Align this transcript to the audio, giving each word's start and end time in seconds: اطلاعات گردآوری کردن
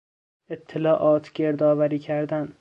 اطلاعات 0.49 1.31
گردآوری 1.33 1.99
کردن 1.99 2.55